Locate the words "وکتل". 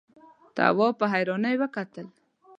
1.59-2.07